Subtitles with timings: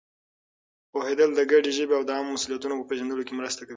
[0.91, 3.69] پوهېدل د ګډې ژبې او د عامو مسؤلیتونو په پېژندلو کې مرسته کوي.